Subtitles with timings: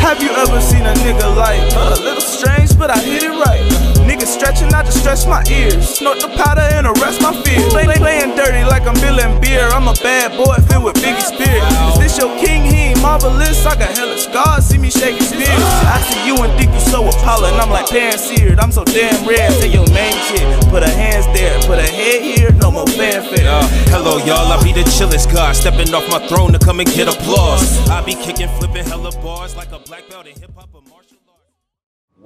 [0.00, 3.89] Have, you ever seen a nigga like a little strange, but I hit it right?
[4.20, 5.96] Nigga stretching, I just stretch my ears.
[5.96, 7.64] Snort the powder and arrest my fears.
[7.72, 9.64] Play, play, playing dirty like I'm billing beer.
[9.72, 11.64] I'm a bad boy filled with Biggie Spears.
[11.88, 12.68] Is this your king?
[12.68, 13.64] He ain't marvelous.
[13.64, 14.66] I got hella scars.
[14.66, 15.64] See me shaking spears.
[15.88, 18.60] I see you and think you so Apollo, and I'm like pan-seared.
[18.60, 19.50] I'm so damn rare.
[19.52, 20.44] Say your name shit.
[20.68, 21.56] Put a hands there.
[21.64, 22.52] Put a head here.
[22.60, 23.48] No more fanfare.
[23.48, 24.52] Uh, hello, y'all.
[24.52, 27.88] I be the chillest guy, stepping off my throne to come and get applause.
[27.88, 30.69] I be kicking, flipping hella bars like a black belt in hip hop.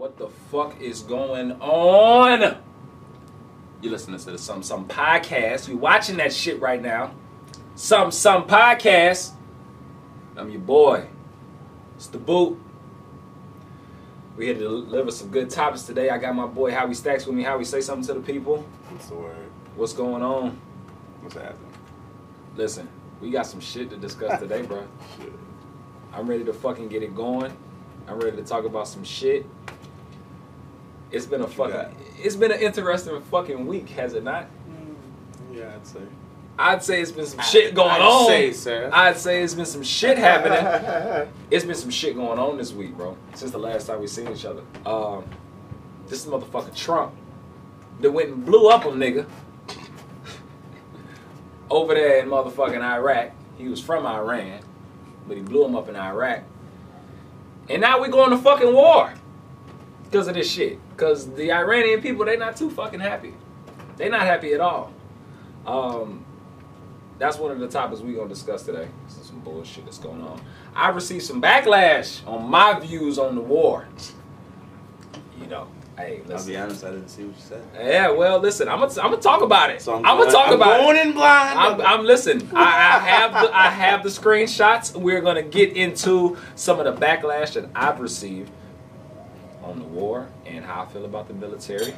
[0.05, 2.59] What the fuck is going on?
[3.81, 5.67] You're listening to the Some Some podcast.
[5.67, 7.15] You watching that shit right now.
[7.75, 9.33] Some Some podcast.
[10.37, 11.07] I'm your boy.
[11.97, 12.61] It's the boot.
[14.37, 16.11] We here to deliver some good topics today.
[16.11, 17.43] I got my boy Howie Stacks with me.
[17.43, 18.59] Howie, say something to the people.
[18.91, 19.51] What's the word?
[19.75, 20.61] What's going on?
[21.23, 21.73] What's happening?
[22.57, 22.91] Listen,
[23.23, 24.87] we got some shit to discuss today, bro.
[26.13, 27.57] I'm ready to fucking get it going.
[28.07, 29.47] I'm ready to talk about some shit.
[31.15, 31.93] It's been a What got?
[31.93, 34.47] fucking it's been an interesting fucking week, has it not?
[35.53, 36.01] Yeah, I'd say.
[36.59, 38.27] I'd say it's been some shit going I'd on.
[38.27, 38.91] say, sir.
[38.93, 41.29] I'd say it's been some shit happening.
[41.51, 43.17] it's been some shit going on this week, bro.
[43.35, 44.63] Since the last time we seen each other.
[44.87, 45.25] Um,
[46.09, 47.15] this motherfucker Trump
[48.01, 49.27] that went and blew up a nigga
[51.71, 53.31] over there in motherfucking Iraq.
[53.57, 54.61] He was from Iran,
[55.29, 56.43] but he blew him up in Iraq.
[57.69, 59.13] And now we going to fucking war
[60.15, 60.79] because of this shit.
[60.91, 63.35] Because the Iranian people, they're not too fucking happy.
[63.97, 64.93] They're not happy at all.
[65.67, 66.25] Um,
[67.19, 68.87] that's one of the topics we gonna discuss today.
[69.09, 70.41] This is some bullshit that's going on.
[70.73, 73.89] I received some backlash on my views on the war.
[75.41, 77.65] You know, hey, I'll be honest, I didn't see what you said.
[77.75, 79.83] Yeah, well, listen, I'm gonna I'm gonna talk about it.
[79.83, 81.07] So I'm, gonna talk I'm about going it.
[81.07, 81.59] in blind.
[81.59, 82.49] I'm, I'm listen.
[82.55, 84.95] I, I have the I have the screenshots.
[84.95, 88.53] We're gonna get into some of the backlash that I've received
[89.75, 91.95] on the war and how I feel about the military.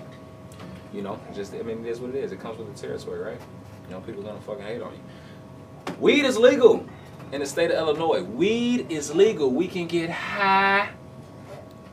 [0.92, 2.32] You know, just I mean, it is what it is.
[2.32, 3.40] It comes with the territory, right?
[3.86, 5.94] You know, people gonna fucking hate on you.
[6.00, 6.86] Weed is legal
[7.32, 8.22] in the state of Illinois.
[8.22, 9.50] Weed is legal.
[9.50, 10.90] We can get high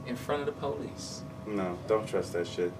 [0.08, 1.24] in front of the police.
[1.46, 2.72] no, don't trust that shit.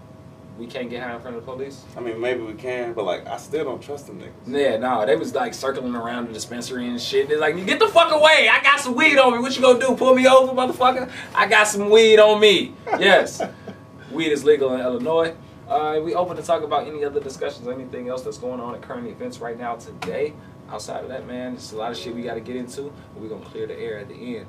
[0.58, 1.84] We can't get high in front of the police.
[1.98, 4.32] I mean, maybe we can, but like, I still don't trust them niggas.
[4.46, 7.28] Yeah, no, they was like circling around the dispensary and shit.
[7.28, 8.50] They're like, get the fuck away.
[8.52, 9.40] I got some weed on me.
[9.40, 9.96] What you gonna do?
[9.96, 11.10] Pull me over, motherfucker?
[11.34, 12.76] I got some weed on me.
[13.00, 13.42] Yes.
[14.12, 15.36] weed is legal in Illinois.
[15.68, 18.82] Uh, we open to talk about any other discussions, anything else that's going on at
[18.84, 20.34] current events right now today.
[20.70, 22.94] Outside of that, man, it's a lot of shit we got to get into.
[23.14, 24.46] But we're gonna clear the air at the end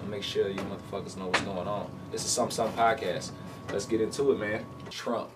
[0.00, 1.90] and make sure you motherfuckers know what's going on.
[2.12, 3.32] This is some some podcast.
[3.72, 4.64] Let's get into it, man.
[4.90, 5.30] Trump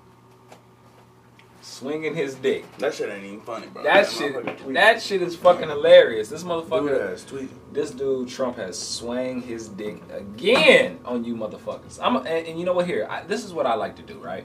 [1.75, 2.65] swinging his dick.
[2.79, 3.83] That shit ain't even funny, bro.
[3.83, 6.29] That shit, that shit is fucking hilarious.
[6.29, 7.49] This motherfucker, tweeting.
[7.73, 11.99] this dude Trump has swung his dick again on you motherfuckers.
[12.01, 12.87] I'm, and, and you know what?
[12.87, 14.45] Here, I, this is what I like to do, right?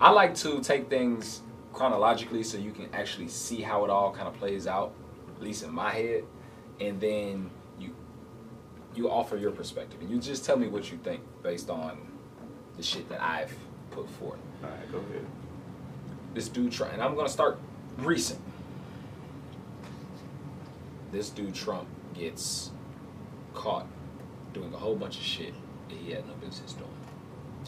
[0.00, 1.42] I like to take things
[1.72, 4.92] chronologically so you can actually see how it all kind of plays out,
[5.36, 6.24] at least in my head,
[6.80, 7.94] and then you
[8.94, 11.98] you offer your perspective and you just tell me what you think based on
[12.76, 13.54] the shit that I've
[13.90, 15.26] put forth Alright, go ahead.
[16.36, 17.58] This dude Trump, and I'm gonna start
[17.98, 18.38] recent.
[21.10, 22.70] This dude Trump gets
[23.54, 23.86] caught
[24.52, 25.54] doing a whole bunch of shit
[25.88, 26.90] that he had no business doing.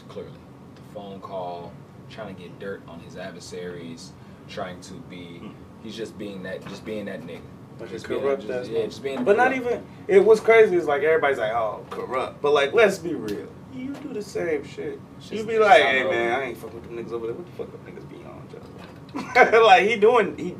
[0.07, 0.31] Clearly,
[0.75, 1.71] the phone call,
[2.09, 4.11] trying to get dirt on his adversaries,
[4.47, 5.39] trying to be.
[5.39, 5.49] Hmm.
[5.83, 7.41] He's just being that, just being that nigga.
[7.79, 9.23] Like Just a being, corrupt just, yeah, just being.
[9.23, 9.83] But not even.
[10.07, 10.75] It was crazy.
[10.75, 12.41] It's like everybody's like, oh, corrupt.
[12.41, 13.47] But like, let's be real.
[13.73, 14.99] You do the same shit.
[15.17, 17.35] It's You just- be like, hey man, I ain't fuck with them niggas over there.
[17.35, 18.08] What the fuck them niggas be on, Joe?
[19.35, 20.37] like he doing.
[20.37, 20.55] He.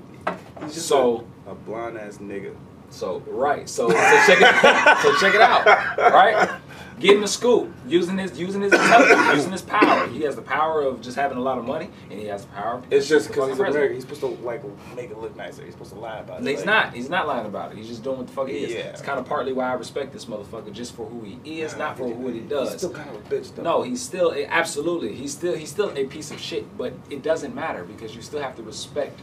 [0.64, 2.56] He's just So- a, a blind ass nigga.
[2.92, 5.64] So right, so, so check it, so check it out,
[6.12, 6.59] right?
[6.99, 10.07] Getting the scoop, using his using his intelligence, using his power.
[10.07, 12.51] He has the power of just having a lot of money, and he has the
[12.51, 12.81] power.
[12.91, 13.75] It's just because he's president.
[13.75, 13.96] American.
[13.96, 14.63] He's supposed to like
[14.96, 15.63] make it look nicer.
[15.63, 16.47] He's supposed to lie about it.
[16.47, 16.93] He's Like, not.
[16.93, 17.78] He's not lying about it.
[17.78, 18.72] He's just doing what the fuck he is.
[18.73, 18.79] Yeah.
[18.90, 21.97] It's kind of partly why I respect this motherfucker, just for who he is, not
[21.97, 22.78] for what he He's does.
[22.78, 23.63] still kind of a bitch though.
[23.63, 25.16] No, he's still eh, absolutely.
[25.16, 28.41] He's still he's still a piece of shit, but it doesn't matter because you still
[28.41, 29.17] have to respect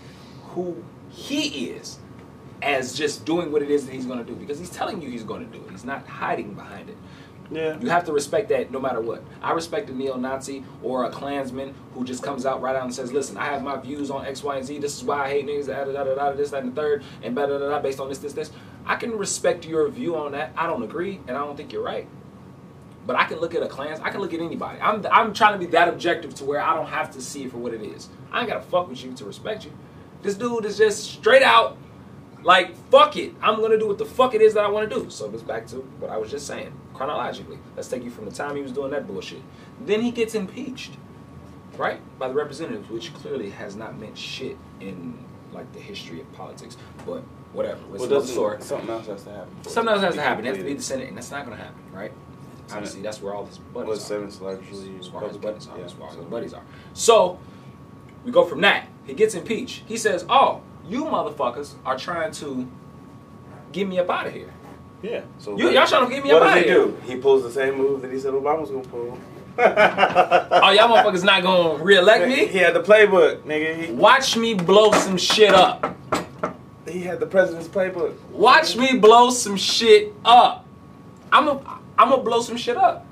[0.54, 1.98] who he is
[2.62, 5.10] as just doing what it is that he's going to do because he's telling you
[5.10, 5.70] he's going to do it.
[5.70, 6.96] He's not hiding behind it.
[7.50, 7.78] Yeah.
[7.80, 9.22] You have to respect that no matter what.
[9.42, 13.12] I respect a neo-Nazi or a Klansman who just comes out right out and says,
[13.12, 14.78] "Listen, I have my views on X, Y, and Z.
[14.78, 15.66] This is why I hate niggas.
[15.68, 16.32] Da da da da da.
[16.32, 18.50] This, that, and the third, and blah, blah, blah, blah, based on this, this, this."
[18.86, 20.52] I can respect your view on that.
[20.56, 22.08] I don't agree, and I don't think you're right.
[23.06, 24.00] But I can look at a Klans.
[24.00, 24.80] I can look at anybody.
[24.80, 27.52] I'm I'm trying to be that objective to where I don't have to see it
[27.52, 28.08] for what it is.
[28.32, 29.72] I ain't gotta fuck with you to respect you.
[30.22, 31.76] This dude is just straight out
[32.44, 33.34] Like, fuck it.
[33.42, 35.10] I'm gonna do what the fuck it is that I want to do.
[35.10, 36.72] So it's back to what I was just saying.
[36.96, 39.42] Chronologically, let's take you from the time he was doing that bullshit.
[39.84, 40.92] Then he gets impeached,
[41.76, 45.18] right, by the representatives, which clearly has not meant shit in
[45.52, 46.78] like the history of politics.
[47.04, 47.22] But
[47.52, 47.80] whatever.
[47.92, 48.62] It's Well, doesn't story.
[48.62, 49.48] something else has to happen?
[49.64, 50.46] Something else has to happen.
[50.46, 52.12] It has to be the Senate, and that's not gonna happen, right?
[52.66, 52.78] Senate.
[52.78, 54.02] Obviously, that's where all his buddies Was are.
[54.16, 55.78] Senate's largely As far as buddies are.
[55.78, 56.62] Yeah, As far as so- his buddies are.
[56.94, 57.38] So
[58.24, 58.88] we go from that.
[59.04, 59.82] He gets impeached.
[59.86, 62.66] He says, "Oh, you motherfuckers are trying to
[63.72, 64.50] get me up out of here.
[65.02, 65.22] Yeah.
[65.38, 66.96] So you, y'all trying to get me What out does he do?
[67.04, 69.18] He pulls the same move that he said Obama's gonna pull.
[69.58, 72.46] Oh, y'all motherfuckers not gonna reelect me?
[72.46, 73.76] He had the playbook, nigga.
[73.86, 75.96] He, Watch me blow some shit up.
[76.86, 78.14] he had the president's playbook.
[78.30, 80.66] Watch me blow some shit up.
[81.32, 83.06] I'm a, I'm gonna blow some shit up.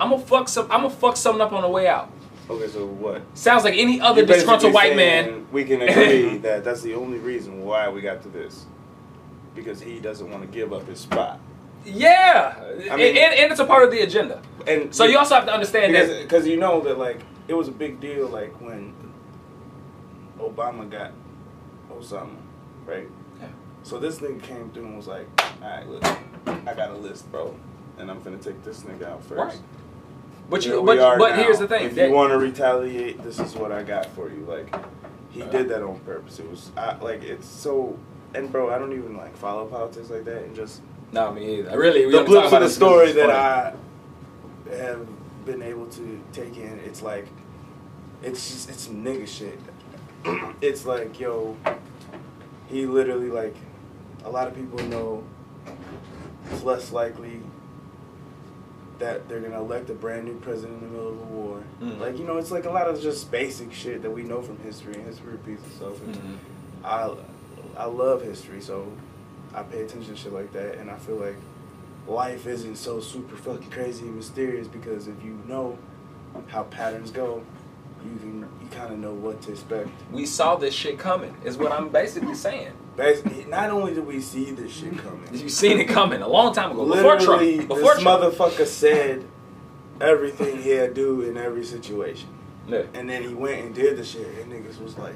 [0.00, 0.64] I'm gonna fuck some.
[0.70, 2.10] I'm gonna fuck something up on the way out.
[2.48, 3.22] Okay, so what?
[3.34, 5.46] Sounds like any other You're disgruntled white man.
[5.52, 8.64] We can agree that that's the only reason why we got to this,
[9.54, 11.40] because he doesn't want to give up his spot.
[11.84, 14.40] Yeah, I and, mean- and, and it's a part of the agenda.
[14.66, 16.22] And So you also have to understand because that.
[16.22, 18.94] because you know that like it was a big deal like when
[20.38, 21.12] Obama got
[21.90, 22.36] Osama,
[22.86, 23.08] right?
[23.40, 23.48] Yeah.
[23.82, 25.26] So this nigga came through and was like,
[25.62, 26.04] "All right, look,
[26.46, 27.54] I got a list, bro,
[27.98, 29.56] and I'm gonna take this nigga out first.
[29.56, 29.60] Right.
[30.48, 31.36] But you, but, but now.
[31.36, 31.86] here's the thing.
[31.86, 34.44] If that- you want to retaliate, this is what I got for you.
[34.48, 34.74] Like,
[35.30, 36.38] he did that on purpose.
[36.38, 37.98] It was I, like it's so.
[38.34, 40.42] And bro, I don't even like follow politics like that.
[40.44, 40.80] And just
[41.12, 41.78] no, me either.
[41.78, 43.74] Really, we the blips of the story that I
[44.74, 45.06] have
[45.44, 47.26] been able to take in, it's like,
[48.22, 49.58] it's just it's nigga shit.
[50.62, 51.56] it's like yo,
[52.68, 53.54] he literally like,
[54.24, 55.24] a lot of people know.
[56.50, 57.40] It's less likely
[58.98, 61.62] that they're gonna elect a brand new president in the middle of a war.
[61.80, 62.00] Mhm.
[62.00, 64.58] Like you know, it's like a lot of just basic shit that we know from
[64.58, 66.00] history, and history repeats itself.
[66.04, 66.36] And Mhm.
[66.84, 67.10] I
[67.76, 68.92] I love history, so
[69.54, 71.36] I pay attention to shit like that, and I feel like
[72.06, 75.78] life isn't so super fucking crazy and mysterious because if you know
[76.48, 77.42] how patterns go,
[78.04, 79.88] you can you kind of know what to expect.
[80.10, 81.36] We saw this shit coming.
[81.44, 82.72] Is what I'm basically saying.
[82.96, 86.54] Basically, not only did we see this shit coming, You seen it coming a long
[86.54, 86.84] time ago.
[86.86, 87.68] Before literally Trump.
[87.68, 88.22] Before this Trump.
[88.22, 89.24] motherfucker said
[90.00, 92.28] everything he had to do in every situation.
[92.66, 92.82] Yeah.
[92.94, 95.14] And then he went and did the shit, and niggas was like,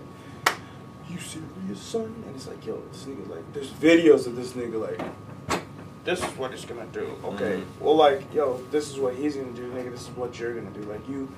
[1.10, 4.80] "You serious, son?" And it's like, "Yo, this nigga like, there's videos of this nigga
[4.80, 5.60] like,
[6.04, 7.64] this is what he's gonna do." Okay, Mhm.
[7.80, 9.90] well, like, yo, this is what he's gonna do, nigga.
[9.92, 10.82] This is what you're gonna do.
[10.82, 11.28] Like, you,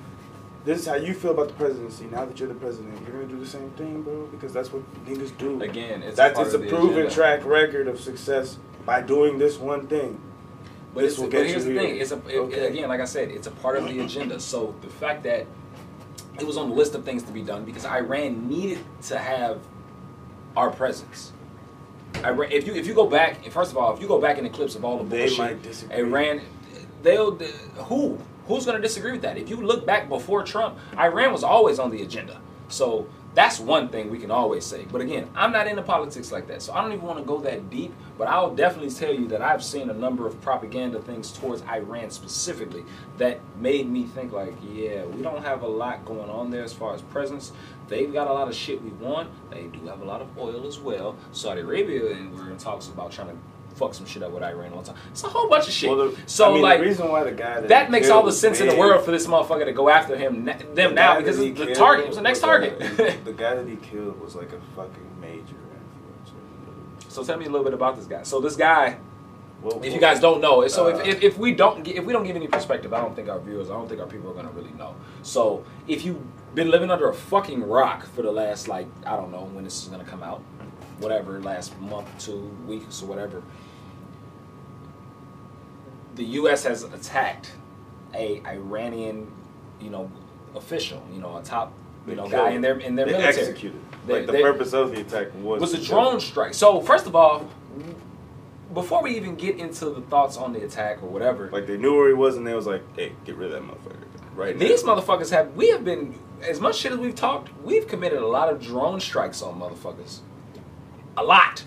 [0.65, 2.05] this is how you feel about the presidency.
[2.11, 4.81] Now that you're the president, you're gonna do the same thing, bro, because that's what
[5.05, 5.61] niggas do.
[5.61, 7.09] Again, it's that's it's a proven agenda.
[7.11, 10.19] track record of success by doing this one thing.
[10.93, 11.81] But, This it's, will but here's you the here.
[11.89, 12.01] thing.
[12.01, 12.67] It's a it- Okay.
[12.67, 14.39] again, like I said, it's a part of the agenda.
[14.39, 15.45] So the fact that
[16.41, 19.59] it was on the list of things to be done because Iran needed to have
[20.55, 21.31] our presence.
[22.23, 24.43] Iran, if you if you go back, first of all, if you go back in
[24.43, 25.85] the clips of all the They bullshit.
[25.91, 26.41] Iran,
[27.03, 29.37] they'll who who's going to disagree with that?
[29.37, 32.41] If you look back before Trump, Iran was always on the agenda.
[32.67, 33.07] So
[33.39, 34.85] that's one thing we can always say.
[34.91, 37.39] But again, I'm not into politics like that, so I don't even want to go
[37.39, 37.93] that deep.
[38.17, 42.09] But I'll definitely tell you that I've seen a number of propaganda things towards Iran
[42.09, 42.83] specifically
[43.17, 46.73] that made me think like, yeah, we don't have a lot going on there as
[46.73, 47.53] far as presence.
[47.87, 49.29] They've got a lot of shit we want.
[49.51, 51.15] They do have a lot of oil as well.
[51.31, 53.37] Saudi Arabia, and we're in talks about trying to
[53.79, 55.01] fuck some shit up with Iran all the time.
[55.11, 55.89] It's a whole bunch of shit.
[55.89, 58.23] Well, the, so I mean, like the reason why the guy that, that makes all
[58.23, 61.17] the sense in the world for this motherfucker to go after him them the now
[61.17, 62.77] because he the killed target was the next target.
[63.25, 67.11] the guy that he killed was like a fucking major influencer.
[67.11, 68.23] so tell me a little bit about this guy.
[68.23, 68.97] So this guy,
[69.61, 72.11] Well, if you guys don't know, so Uh, if, if, if we don't if we
[72.13, 74.33] don't give any perspective, I don't think our viewers, I don't think our people are
[74.33, 74.95] gonna really know.
[75.23, 76.21] So if you've
[76.55, 79.81] been living under a fucking rock for the last like I don't know when this
[79.83, 80.41] is gonna come out,
[80.99, 83.41] whatever last month, two weeks or whatever,
[86.19, 86.63] the U.S.
[86.65, 87.51] has attacked
[88.13, 89.31] a Iranian,
[89.79, 90.11] you know,
[90.53, 91.71] official, you know, a top,
[92.05, 93.47] you know, guy in their in their they military.
[93.47, 93.79] executed.
[94.05, 96.53] They- like the they- purpose of the attack was was a drone strike.
[96.53, 97.47] So first of all,
[98.73, 101.49] before we even get into the thoughts on the attack or whatever.
[101.51, 103.63] Like they knew where he was, and they was like, "Hey, get rid of that
[103.71, 104.03] motherfucker
[104.35, 107.87] right now." these motherfuckers have we have been as much shit as we've talked, we've
[107.87, 110.19] committed a lot of drone strikes on motherfuckers.
[111.15, 111.63] A lot.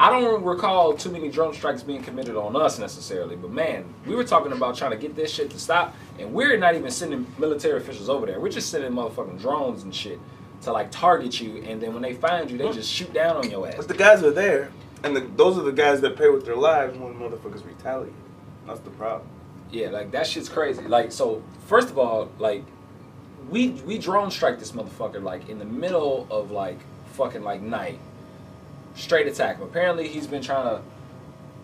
[0.00, 4.14] I don't recall too many drone strikes being committed on us necessarily, but man, we
[4.14, 7.26] were talking about trying to get this shit to stop, and we're not even sending
[7.36, 8.40] military officials over there.
[8.40, 10.18] We're just sending motherfucking drones and shit
[10.62, 13.50] to like target you, and then when they find you, they just shoot down on
[13.50, 13.74] your ass.
[13.76, 14.72] But the guys are there,
[15.04, 18.14] and the, those are the guys that pay with their lives when motherfuckers retaliate.
[18.66, 19.28] That's the problem.
[19.70, 20.80] Yeah, like that shit's crazy.
[20.80, 22.64] Like, so first of all, like
[23.50, 26.78] we we drone strike this motherfucker like in the middle of like
[27.12, 27.98] fucking like night,
[28.94, 29.60] straight attack.
[29.60, 30.82] Apparently, he's been trying to,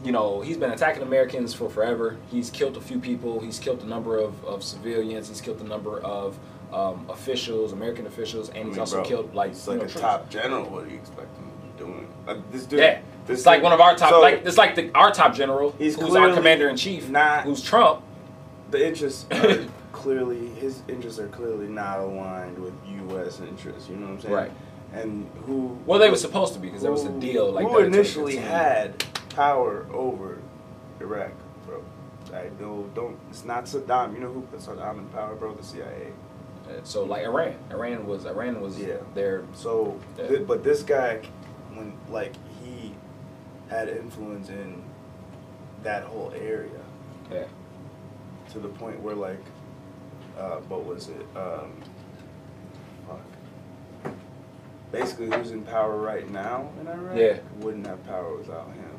[0.05, 2.17] you know, he's been attacking Americans for forever.
[2.31, 3.41] He's killed a few people.
[3.41, 5.29] He's killed a number of, of civilians.
[5.29, 6.39] He's killed a number of
[6.73, 9.85] um, officials, American officials, and I he's mean, also bro, killed like He's like know,
[9.85, 10.01] a troops.
[10.01, 10.65] top general.
[10.69, 12.09] What do you expect him to be doing?
[12.27, 12.81] Uh, this dude.
[12.81, 15.35] Yeah, This it's like one of our top, so, like it's like the our top
[15.35, 18.03] general, He's who's our commander in chief, not- who's Trump.
[18.71, 22.75] the interests are clearly his interests are clearly not aligned with
[23.09, 23.41] U.S.
[23.41, 23.89] interests.
[23.89, 24.35] You know what I'm saying?
[24.35, 24.51] Right.
[24.93, 25.79] And who?
[25.85, 29.05] Well, they were supposed to be because there was a deal like who initially had
[29.31, 30.39] power over
[31.01, 31.33] Iraq,
[31.67, 31.83] bro.
[32.33, 32.89] I know.
[32.95, 33.19] Don't.
[33.31, 34.15] It's not Saddam.
[34.15, 35.55] You know who put Saddam in power, bro?
[35.55, 36.13] The CIA.
[36.69, 38.97] Uh, So like Iran, Iran was Iran was Yeah.
[39.15, 41.21] their So, thi- but this guy,
[41.75, 42.95] when like he
[43.69, 44.83] had influence in
[45.83, 46.71] that whole area
[47.31, 47.45] yeah.
[48.53, 49.39] to the point where like,
[50.39, 51.27] uh, what was it?
[51.37, 51.73] Um,
[53.07, 54.13] fuck.
[54.99, 57.17] Basically, who's in power right now in Iraq?
[57.17, 57.37] Yeah.
[57.61, 58.91] wouldn't have power without him.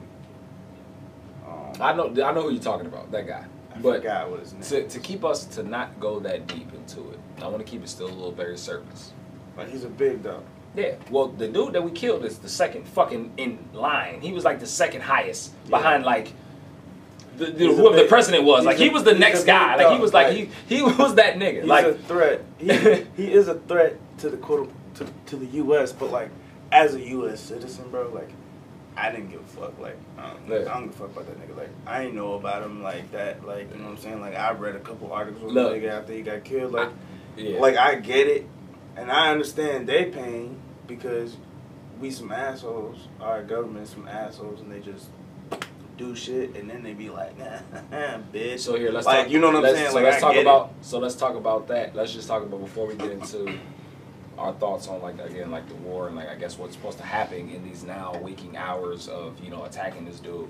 [1.47, 3.45] Um, I know I know who you're talking about, that guy.
[3.73, 4.61] I But forgot what his name.
[4.63, 7.83] to, to keep us to not go that deep into it, I want to keep
[7.83, 9.11] it still a little very surface.
[9.57, 10.43] Like he's a big dog.
[10.75, 10.95] Yeah.
[11.09, 14.21] Well, the dude that we killed is the second fucking in line.
[14.21, 15.69] He was like the second highest Yeah.
[15.77, 16.33] behind like
[17.37, 18.65] the, the, whoever the president was.
[18.65, 19.75] Like a- he was the next big guy.
[19.77, 20.35] Like he was like, Like,
[20.67, 21.61] he he was that nigga.
[21.61, 22.43] He's like a threat.
[22.59, 22.67] He,
[23.23, 25.91] he is a threat to the quote to, to the U.S.
[25.91, 26.29] But like,
[26.71, 27.39] as a U.S.
[27.39, 28.29] citizen, bro, like,
[28.95, 29.79] I didn't give a fuck.
[29.79, 30.71] Like, um, I don't, Yeah.
[30.71, 31.57] I don't give a fuck about that nigga.
[31.57, 33.45] Like, I ain't know about him like that.
[33.45, 34.21] Like, you know what I'm saying?
[34.21, 35.73] Like, I read a couple articles with the Look.
[35.73, 36.71] nigga after he got killed.
[36.73, 36.89] Like,
[37.35, 37.59] yeah.
[37.59, 38.47] like I get it,
[38.95, 41.37] and I understand they pain because
[41.99, 43.07] we some assholes.
[43.21, 45.09] Our government some assholes, and they just
[45.97, 47.37] do shit, and then they be like,
[47.91, 48.59] nah, bitch.
[48.59, 49.31] So here, let's like, talk.
[49.31, 49.89] you know what I'm saying?
[49.89, 50.41] So like, let's I talk get it.
[50.41, 50.73] about.
[50.81, 51.95] So let's talk about that.
[51.95, 53.57] Let's just talk about before we get into
[54.37, 57.03] our thoughts on like again like the war and like I guess what's supposed to
[57.03, 60.49] happen in these now waking hours of you know attacking this dude.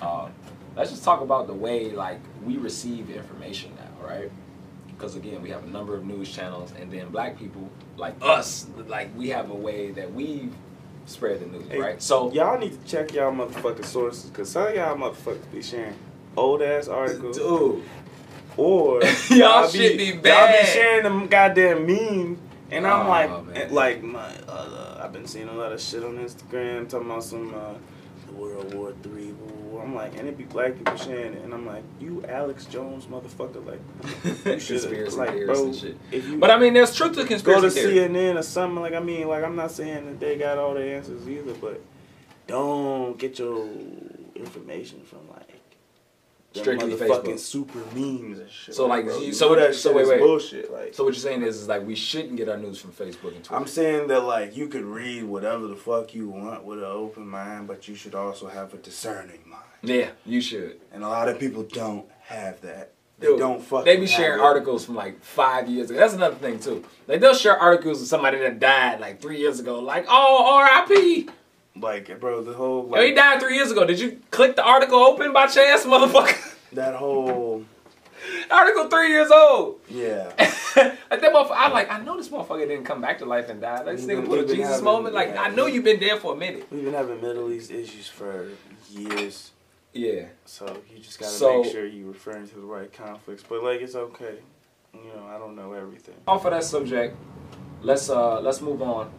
[0.00, 0.28] Uh,
[0.76, 4.30] let's just talk about the way like we receive information now, right?
[4.88, 8.66] Because again, we have a number of news channels, and then black people like us,
[8.86, 10.48] like we have a way that we
[11.06, 12.02] spread the news, Hey, right?
[12.02, 15.94] So y'all need to check y'all motherfucking sources because some of y'all motherfuckers be sharing
[16.36, 17.82] old ass articles dude,
[18.56, 22.38] or Y'all shit be Y'all be sharing them goddamn memes,
[22.72, 23.72] and I'm Oh, like, man.
[23.74, 27.54] like my, uh, I've been seeing a lot of shit on Instagram talking about some
[27.54, 27.74] uh,
[28.32, 29.32] World War Three.
[29.80, 33.06] I'm like, and it be black people sharing it, and I'm like, you Alex Jones
[33.06, 33.80] motherfucker, like,
[34.46, 35.96] you should conspiracy like, bro, and shit.
[36.12, 37.60] you But I mean, there's truth to conspiracy.
[37.62, 38.08] go to theory.
[38.08, 38.80] CNN or something.
[38.80, 41.80] Like I mean, like I'm not saying that they got all the answers either, but
[42.46, 43.66] don't get your
[44.36, 45.51] information from like
[46.54, 47.38] Strictly Facebook.
[47.38, 48.74] super memes and shit.
[48.74, 50.18] So, like, bro, you- so what- that so wait, wait.
[50.20, 50.72] bullshit.
[50.72, 53.34] Like, So what you're saying is, is like we shouldn't get our news from Facebook
[53.34, 53.54] and Twitter.
[53.56, 57.26] I'm saying that like you could read whatever the fuck you want with an open
[57.26, 59.62] mind, but you should also have a discerning mind.
[59.82, 60.80] yeah, you should.
[60.92, 62.92] And a lot of people don't have that.
[63.18, 63.84] They Dude, don't fucking.
[63.84, 66.00] They be sharing articles from like five years ago.
[66.00, 66.84] That's another thing too.
[67.06, 69.78] Like they'll share articles of somebody that died like three years ago.
[69.78, 71.28] Like, oh, R.I.P.
[71.74, 73.84] Like, bro, the whole Yo, he died three years ago.
[73.86, 76.54] Did you click the article open by chance, motherfucker?
[76.72, 77.64] that whole
[78.50, 79.80] article three years old.
[79.88, 80.32] yeah.
[80.76, 83.60] like that motherfucker, I'm like, I know this motherfucker didn't come back to life and
[83.60, 83.82] die.
[83.82, 85.14] Like this nigga put a Jesus having- moment.
[85.14, 85.42] Like yeah.
[85.42, 86.66] I know you've been there for a minute.
[86.70, 88.48] We've been having Middle East issues for
[88.90, 89.50] years.
[89.94, 90.26] Yeah.
[90.44, 93.42] So you just gotta So- make sure you're referring to the right conflicts.
[93.48, 94.36] But like it's okay.
[94.94, 96.16] You know, I don't know everything.
[96.28, 97.16] Off of that subject,
[97.82, 99.10] let's uh let's move on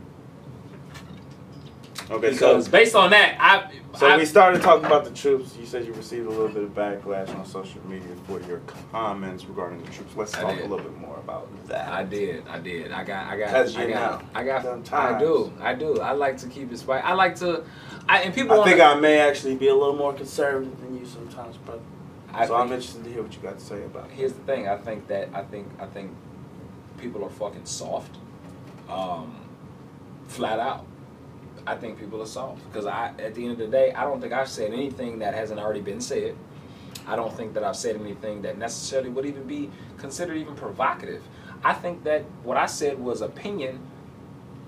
[2.11, 5.55] Okay, because based on that, I so I, we started talking about the troops.
[5.57, 8.59] You said you received a little bit of backlash on social media for your
[8.91, 10.15] comments regarding the troops.
[10.15, 10.65] Let's I talk did.
[10.65, 11.87] a little bit more about that.
[11.87, 12.91] I did, I did.
[12.91, 14.93] I got, I got, I got, I got.
[14.93, 15.99] I do, I do.
[16.01, 17.03] I like to keep it spicy.
[17.05, 17.63] I like to,
[18.09, 18.59] I and people.
[18.59, 21.81] I think wanna- I may actually be a little more conservative than you sometimes, brother.
[22.33, 24.11] I so I'm interested to hear what you got to say about it.
[24.11, 24.67] Here's the thing.
[24.67, 26.11] I think that I think I think
[26.97, 28.17] people are fucking soft,
[28.89, 29.35] um,
[30.27, 30.85] flat out.
[31.65, 34.19] I think people are soft because I, at the end of the day, I don't
[34.19, 36.35] think I've said anything that hasn't already been said.
[37.07, 41.21] I don't think that I've said anything that necessarily would even be considered even provocative.
[41.63, 43.79] I think that what I said was opinion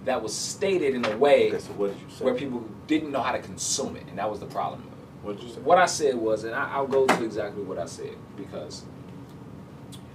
[0.06, 2.26] that was stated in a way Okay, so what did you say?
[2.26, 4.84] where people didn't know how to consume it, and that was the problem.
[5.24, 5.62] what did you say?
[5.62, 8.86] What I said was, and I, I'll go to exactly what I said because,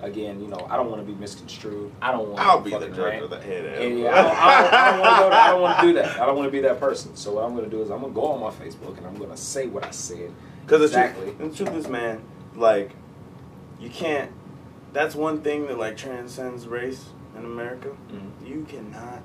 [0.03, 1.93] again, you know, I don't want to be misconstrued.
[2.01, 2.41] I don't want.
[2.41, 3.25] I'll to be the judge rant.
[3.25, 3.65] of the head.
[3.65, 5.37] And yeah, I don't, want to.
[5.39, 6.21] I don't want to do that.
[6.21, 7.17] I don't want to be that person.
[7.17, 9.07] So what I'm going to do is I'm going to go on my Facebook and
[9.07, 10.33] I'm going to say what I said.
[10.65, 11.27] Because exactly.
[11.27, 12.23] the, truth, the truth is, man,
[12.55, 12.93] like,
[13.81, 14.31] you can't.
[14.93, 17.05] That's one thing that like transcends race
[17.37, 17.97] in America.
[18.11, 18.49] Mhm.
[18.49, 19.23] You cannot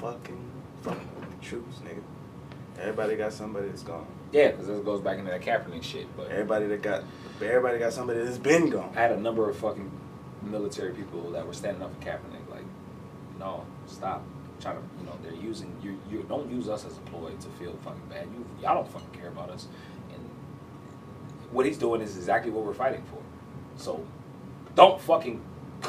[0.00, 0.50] fucking
[0.82, 2.02] fuck with the troops, nigga.
[2.80, 4.06] Everybody got somebody that's gone.
[4.32, 6.06] Yeah, because this goes back into that Kaepernick shit.
[6.16, 7.04] But Everybody that got,
[7.42, 8.92] everybody got somebody that's been gone.
[8.96, 9.90] I had a number of fucking
[10.44, 12.50] military people that were standing up for Kaepernick.
[12.50, 12.64] Like,
[13.38, 14.24] no, stop.
[14.60, 15.98] Trying to, you know, they're using you.
[16.10, 18.26] You don't use us as a ploy to feel fucking bad.
[18.32, 19.66] You, y'all don't fucking care about us.
[20.14, 20.30] And
[21.50, 23.18] what he's doing is exactly what we're fighting for.
[23.82, 24.04] So,
[24.76, 25.42] don't fucking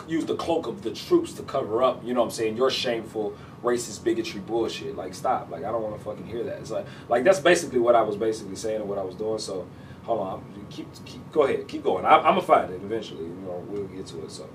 [0.07, 2.03] use the cloak of the troops to cover up.
[2.03, 2.57] You know what I'm saying?
[2.57, 4.95] Your shameful racist bigotry bullshit.
[4.95, 5.51] Like, stop.
[5.51, 6.60] Like, I don't want to fucking hear that.
[6.60, 9.38] It's like, like that's basically what I was basically saying and what I was doing.
[9.38, 9.67] So,
[10.03, 10.43] hold on.
[10.69, 11.67] Keep, keep, go ahead.
[11.67, 12.05] Keep going.
[12.05, 13.24] I, I'm gonna find it eventually.
[13.25, 14.31] You know, we'll get to it.
[14.31, 14.50] So,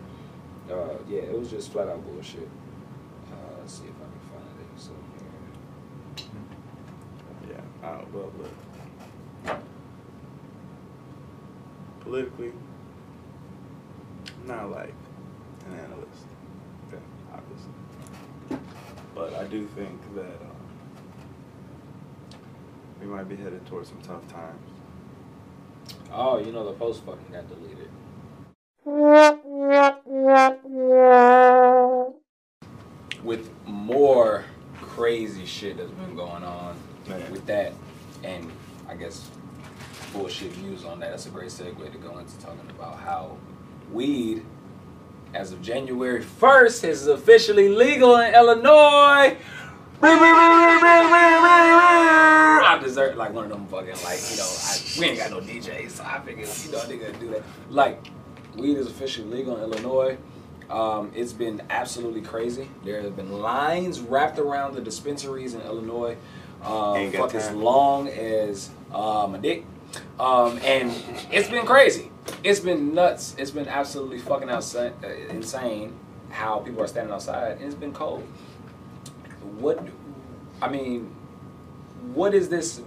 [0.71, 2.49] uh, yeah, it was just flat out bullshit.
[3.31, 4.81] Uh, let's see if I can find it.
[4.81, 4.93] So,
[7.49, 7.88] Yeah.
[7.88, 9.59] Uh, well, look.
[12.00, 12.52] Politically,
[14.47, 14.95] not like
[15.67, 16.25] an analyst,
[16.88, 17.02] okay,
[17.35, 17.71] obviously.
[19.14, 20.57] But I do think that um,
[23.00, 24.77] we might be headed towards some tough times.
[26.12, 27.88] Oh, you know, the post fucking got deleted.
[33.23, 34.45] With more
[34.81, 37.17] crazy shit that's been going on Yeah.
[37.31, 37.73] with that,
[38.25, 38.50] and
[38.88, 39.29] I guess
[40.12, 41.11] bullshit views on that.
[41.11, 43.37] That's a great segue to go into talking about how
[43.93, 44.45] weed,
[45.35, 49.37] as of January 1st, is officially legal in Illinois.
[53.17, 56.05] Like one of them fucking like you know I, we ain't got no DJs, so
[56.05, 57.43] I figured you know they gonna do that.
[57.71, 58.07] Like
[58.57, 60.19] weed is officially legal in Illinois.
[60.71, 62.69] Um, it's been absolutely crazy.
[62.85, 66.17] There have been lines wrapped around the dispensaries in Illinois,
[66.62, 69.64] uh, got fuck as long as uh, my dick,
[70.21, 70.93] um, and
[71.31, 72.11] it's been crazy.
[72.45, 73.35] It's been nuts.
[73.38, 75.95] It's been absolutely fucking outside, uh, insane
[76.28, 78.29] how people are standing outside, and it's been cold
[79.59, 79.85] what
[80.62, 81.14] I mean,
[82.14, 82.81] what is this?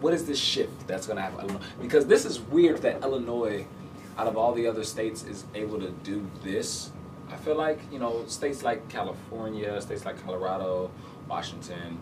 [0.00, 1.40] What is this shift that's gonna happen?
[1.40, 1.60] Illinois?
[1.80, 3.66] Because this is weird that Illinois,
[4.16, 6.90] out of all the other states, is able to do this.
[7.32, 10.90] I feel like you know states like California, states like Colorado,
[11.28, 11.98] Washington,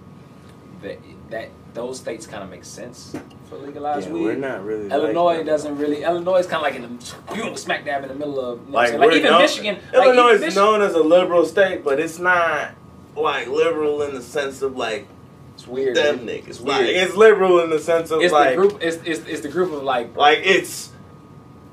[0.83, 0.99] that
[1.31, 3.15] that those states kind of make sense
[3.49, 4.23] for legalized Yeah, weed.
[4.23, 4.91] we're not really.
[4.91, 6.03] Illinois like doesn't really.
[6.05, 8.61] Illinois is kind of like in the you know, smack dab in the middle of.
[8.67, 9.77] You know Like, like even known- Michigan.
[9.77, 12.73] like, Illinois even is Michigan- known as a liberal state, but it's not
[13.17, 15.07] like liberal in the sense of like
[15.67, 15.97] It's weird.
[15.97, 16.49] them niggas.
[16.49, 16.97] It's Like, weird.
[16.97, 18.79] it's liberal in the sense of it's like the group.
[18.83, 20.17] It's, it's, it's the group of like.
[20.17, 20.91] like it's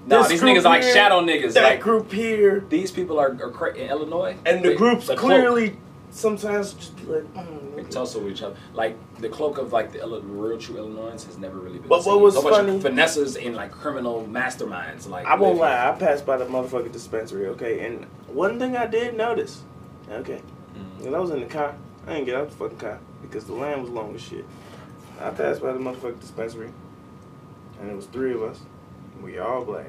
[0.07, 1.53] No, this these niggas are like shadow niggas.
[1.53, 5.05] that Like group here, these people are, are cra- in Illinois, and the they- groups
[5.07, 5.77] cloak, clearly
[6.11, 7.33] sometimes just be like.
[7.33, 8.55] mm, they tussle with each other.
[8.73, 11.87] Like the cloak of like the Illi- real true Illinois has never really been.
[11.87, 15.07] But what was a bunch funny- of finesses and like criminal masterminds.
[15.07, 15.89] Like I won't lie.
[15.89, 17.47] I passed by the motherfucking dispensary.
[17.47, 19.61] Okay, and one thing I did notice.
[20.11, 20.41] Okay,
[20.75, 21.05] Mhm.
[21.05, 21.75] when I was in the car,
[22.07, 24.45] I didn't get out the fucking car because the line was long as shit.
[25.21, 26.71] I passed by the motherfucking dispensary,
[27.79, 28.59] and it was three of us.
[29.21, 29.87] We all black.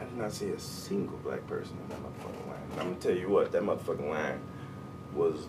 [0.00, 2.62] I did not see a single black person in that motherfucking line.
[2.72, 4.40] And I'm gonna tell you what, that motherfucking line
[5.14, 5.46] was.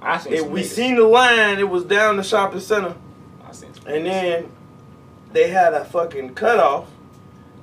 [0.00, 0.64] I seen If we niggas.
[0.66, 2.94] seen the line, it was down the shopping center,
[3.46, 4.50] I seen some and then
[5.32, 6.88] they had a fucking cutoff,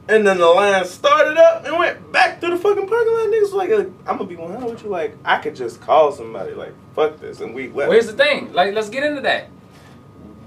[0.09, 3.27] and then the line started up and went back to the fucking parking lot.
[3.27, 4.89] Niggas was like, I'm gonna be 100 with you.
[4.89, 6.53] Like I could just call somebody.
[6.53, 7.75] Like fuck this, and we left.
[7.75, 8.51] Well, here's the thing.
[8.51, 9.47] Like, let's get into that.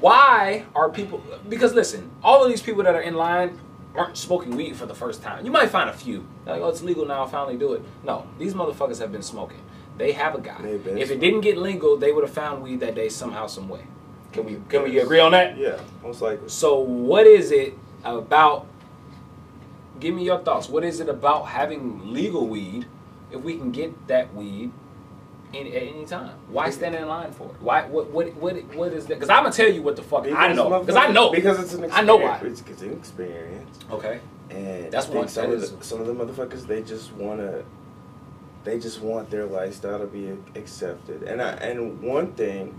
[0.00, 1.22] Why are people?
[1.48, 3.58] Because listen, all of these people that are in line
[3.94, 5.44] aren't smoking weed for the first time.
[5.44, 6.26] You might find a few.
[6.44, 7.20] They're like, oh, it's legal now.
[7.20, 7.82] I'll finally do it.
[8.02, 9.60] No, these motherfuckers have been smoking.
[9.96, 10.58] They have a guy.
[10.64, 11.20] If it smoking.
[11.20, 13.84] didn't get legal, they would have found weed that day somehow, some way.
[14.32, 14.60] Can we?
[14.68, 15.56] Can we agree on that?
[15.56, 16.48] Yeah, most likely.
[16.48, 18.66] So, what is it about?
[20.02, 20.68] Give me your thoughts.
[20.68, 22.86] What is it about having legal weed
[23.30, 24.72] if we can get that weed
[25.52, 26.34] in, at any time?
[26.48, 27.62] Why stand in line for it?
[27.62, 27.82] Why?
[27.86, 28.10] What?
[28.10, 28.34] What?
[28.34, 28.56] What?
[28.74, 29.14] What is that?
[29.14, 30.80] Because I'm gonna tell you what the fuck I know.
[30.80, 31.30] Because I know.
[31.30, 31.94] Because it's an experience.
[31.94, 32.36] I know why.
[32.42, 33.78] It's, it's an experience.
[33.92, 34.18] Okay.
[34.50, 37.62] And That's one- Some that of the, some of the motherfuckers they just wanna,
[38.64, 41.22] they just want their lifestyle to be accepted.
[41.22, 42.76] And I and one thing,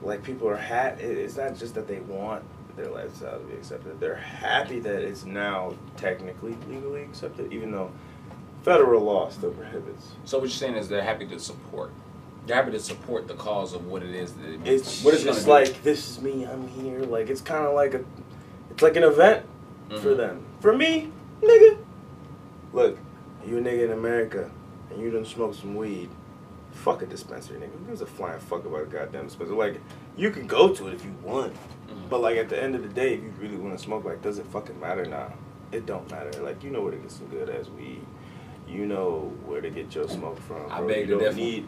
[0.00, 2.44] like people are ha- it- It's not just that they want
[2.76, 4.00] their lifestyle to be accepted.
[4.00, 7.90] They're happy that it's now technically legally accepted, even though
[8.62, 10.12] federal law still prohibits.
[10.24, 11.92] So what you're saying is they're happy to support.
[12.46, 14.32] They're happy to support the cause of what it is.
[14.34, 16.44] That it, It's what it's just like this is me.
[16.44, 17.00] I'm here.
[17.00, 18.04] Like it's kind of like a,
[18.70, 19.46] it's like an event
[19.88, 19.98] do.
[19.98, 20.18] for mm-hmm.
[20.18, 20.46] them.
[20.60, 21.78] For me, nigga,
[22.72, 22.98] look,
[23.46, 24.50] you a nigga in America
[24.90, 26.10] and you done smoke some weed.
[26.72, 27.78] Fuck a dispensary, nigga.
[27.78, 29.56] Who gives a flying fuck about a goddamn dispensary?
[29.56, 29.80] Like,
[30.16, 31.54] you can go to it if you want,
[31.92, 32.08] Mhm.
[32.10, 34.22] but like at the end of the day, if you really want to smoke, like,
[34.22, 35.04] does it fucking matter?
[35.04, 35.26] Nah,
[35.72, 36.30] it don't matter.
[36.42, 38.04] Like, you know where to get some good ass weed.
[38.68, 40.70] You know where to get your smoke from.
[40.70, 41.36] I beg you to differ.
[41.36, 41.66] need.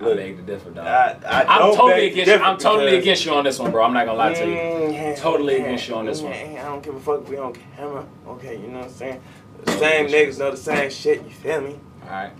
[0.00, 0.86] I beg to differ, dog.
[0.86, 2.26] I, don't totally against.
[2.26, 3.84] different I'm totally against you on this one, bro.
[3.84, 4.54] I'm not gonna lie to you.
[4.56, 6.32] Mm, yeah, Totally yeah, against you on this one.
[6.32, 8.04] yeah, I don't give a fuck we on camera.
[8.26, 9.20] Okay, you know what I'm saying?
[9.64, 11.78] The same niggas know the same shit, you feel me?
[12.04, 12.32] All right.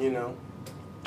[0.00, 0.34] You know?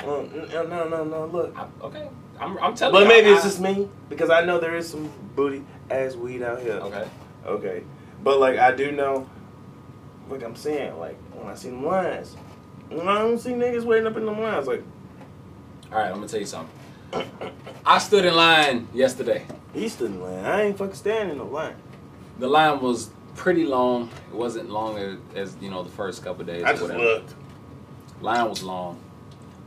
[0.04, 1.54] Um, no, no, no, no, look.
[1.56, 2.08] I, okay.
[2.40, 3.08] I'm, I'm telling But you.
[3.08, 6.60] maybe I- it's just me because I know there is some booty ass weed out
[6.60, 6.74] here.
[6.74, 7.08] Okay.
[7.46, 7.82] Okay.
[8.22, 9.28] But like I do know,
[10.28, 12.36] like I'm saying, like when I see them lines,
[12.88, 14.82] when I don't see niggas waiting up in them lines, like
[15.90, 16.08] All right.
[16.08, 16.70] I'm gonna tell you something.
[17.84, 19.44] I stood in line yesterday.
[19.74, 20.44] he stood in line.
[20.44, 21.74] I ain't fucking standing in no line.
[22.38, 24.08] The line was pretty long.
[24.30, 26.64] It wasn't long as, as you know the first couple days.
[26.64, 27.02] I or just whatever.
[27.02, 27.34] looked.
[28.20, 29.00] Line was long.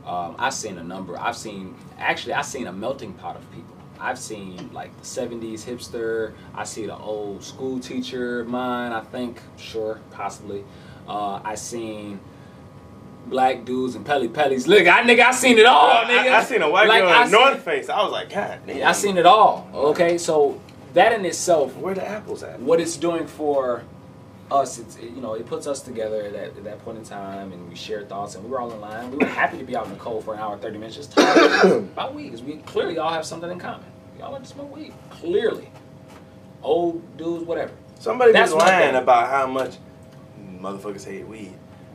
[0.04, 1.18] Um, I've seen a number.
[1.18, 3.75] I've seen actually I've seen a melting pot of people.
[4.00, 6.32] I've seen like the '70s hipster.
[6.54, 8.92] I see the old school teacher mine.
[8.92, 10.64] I think sure possibly.
[11.08, 12.20] Uh, I seen
[13.26, 14.66] black dudes and Pelle Pelles.
[14.66, 16.32] Look, I nigga, I seen it all, I, nigga.
[16.32, 17.88] I, seen a white Like, girl I in North Face.
[17.88, 18.86] I was like, God, damn.
[18.86, 19.68] I seen it all.
[19.74, 20.60] Okay, so
[20.94, 22.60] that in itself Where the apples at?
[22.60, 23.82] what it's doing for
[24.50, 27.52] us, it's you know, it puts us together at that, at that point in time,
[27.52, 29.10] and we share thoughts, and we were all in line.
[29.10, 31.12] We were happy to be out in the cold for an hour, thirty minutes, just
[31.12, 31.44] talking
[31.92, 33.86] about weed, because we clearly all have something in common.
[34.16, 35.70] We all like to smoke weed, clearly.
[36.62, 37.72] Old dudes, whatever.
[37.98, 39.76] Somebody That's was lying about how much
[40.60, 41.52] motherfuckers hate weed.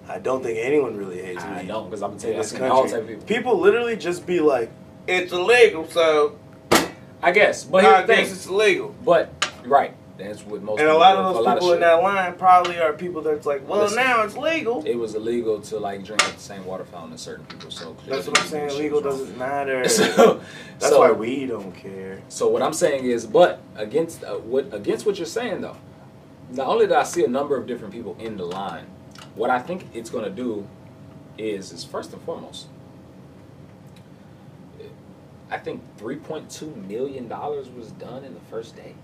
[0.08, 1.68] I don't think anyone really hates I weed.
[1.68, 2.92] don't, because I'm gonna tell you, this country.
[2.92, 3.26] type of people.
[3.26, 4.72] People literally just be like,
[5.08, 6.38] it's illegal, so
[7.24, 8.26] I guess, but I here's the thing.
[8.26, 8.96] it's illegal.
[9.04, 10.80] But right, that's what most.
[10.80, 13.82] And a lot of those people in that line probably are people that's like, well,
[13.82, 13.98] Listen.
[13.98, 14.84] now it's legal.
[14.86, 17.96] It was illegal to like drink at the same water fountain as certain people, so
[18.08, 18.78] That's what I'm saying.
[18.78, 19.88] Legal doesn't matter.
[19.90, 20.42] So,
[20.80, 22.22] That's so- why we don't care.
[22.30, 25.78] So what I'm saying is, but against uh, what against what you're saying though,
[26.52, 28.86] not only did I see a number of different people in the line,
[29.36, 30.68] what I think it's going to do
[31.38, 32.68] is is first and foremost,
[35.50, 38.96] I think 3.2 million dollars was done in the first day.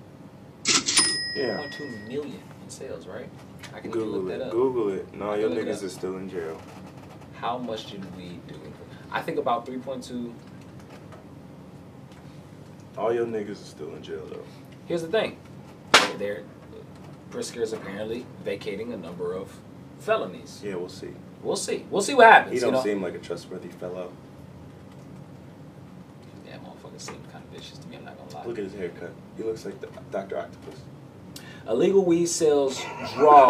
[1.38, 1.58] Yeah.
[1.58, 3.30] 3.2 million in sales, right?
[3.74, 4.42] I can Google look that it.
[4.48, 4.52] up.
[4.52, 5.14] Google it.
[5.14, 6.60] No, your can look it niggas is still in jail.
[7.36, 8.60] How much did we do?
[9.12, 10.34] I think about 3.2.
[12.98, 14.44] All your niggas is still in jail though.
[14.88, 15.38] Here's the thing.
[16.18, 16.44] They're,
[17.30, 19.56] Pritzker is apparently vacating a number of
[20.00, 20.62] felonies.
[20.64, 21.14] Yeah, we'll see.
[21.44, 21.86] We'll see.
[21.92, 22.54] We'll see what happens.
[22.54, 22.84] He don't you know?
[22.84, 24.12] seem like a trustworthy fellow.
[26.48, 27.98] Yeah, motherfucker seemed kind of vicious to me.
[27.98, 28.46] I'm not gonna lie.
[28.48, 29.12] Look at his haircut.
[29.36, 30.40] He looks like the, Dr.
[30.40, 30.82] Octopus.
[31.70, 32.82] Illegal weed sales
[33.16, 33.48] draw.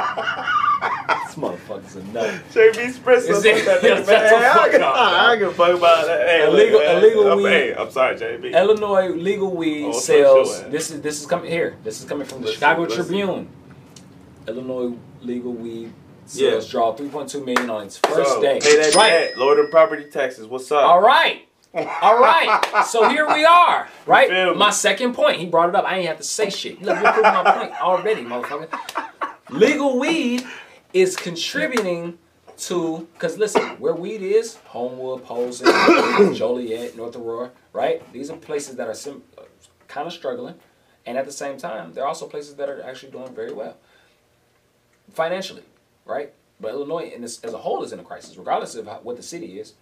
[0.00, 2.40] this motherfucker's a nut.
[2.52, 3.28] JB Spritz.
[3.28, 4.34] Is it- that nigga, man.
[4.58, 6.26] I don't- I don't fuck about that.
[6.28, 7.50] Hey, Illegal- look, illegal I'm, weed.
[7.50, 8.52] Hey, I'm sorry, JB.
[8.54, 10.62] Illinois legal weed Oh, sales.
[10.64, 11.76] This is this is coming here.
[11.84, 13.04] This is coming from the Listen, Chicago listen.
[13.04, 13.48] Tribune.
[14.48, 14.92] Illinois
[15.22, 15.92] legal weed
[16.26, 16.70] sales Yeah.
[16.72, 18.58] draw 3.2 million on its first so, day.
[18.60, 19.10] Pay that right.
[19.10, 19.38] debt.
[19.38, 20.46] Lord and Property Taxes.
[20.46, 20.84] What's up?
[20.84, 21.46] All right.
[21.74, 22.84] All right.
[22.86, 23.88] So here we are.
[24.06, 24.56] Right.
[24.56, 25.38] My second point.
[25.38, 25.84] He brought it up.
[25.84, 26.82] I ain't have to say shit.
[26.82, 28.68] Look, you're proving my point already, motherfucker.
[29.50, 30.44] Legal weed
[30.92, 32.18] is contributing
[32.58, 35.66] to because listen, where weed is, Homewood, Posen,
[36.34, 38.00] Joliet, North Aurora, right?
[38.12, 39.42] These are places that are sim- uh,
[39.88, 40.54] kind of struggling,
[41.06, 43.76] and at the same time, they're also places that are actually doing very well
[45.12, 45.62] financially,
[46.04, 46.32] right?
[46.60, 49.16] But Illinois, in this, as a whole, is in a crisis, regardless of how, what
[49.16, 49.72] the city is.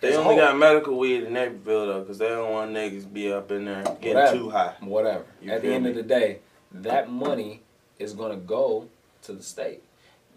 [0.00, 0.36] They only whole.
[0.36, 3.82] got medical weed in Naperville though, because they don't want niggas be up in there
[4.00, 4.36] getting Whatever.
[4.38, 4.74] too high.
[4.80, 5.24] Whatever.
[5.42, 5.90] You At the end me?
[5.90, 6.38] of the day,
[6.72, 7.62] that money
[7.98, 8.88] is gonna go
[9.22, 9.82] to the state.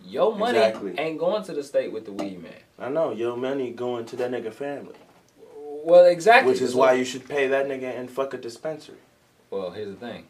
[0.03, 0.95] Your money Exactly.
[0.97, 2.53] ain't going to the state with the weed man.
[2.79, 4.95] I know your money going to that nigga family,
[5.55, 6.51] Well, exactly.
[6.51, 8.97] which is why you should pay that nigga and fuck a dispensary,
[9.51, 10.25] Well, here's the thing.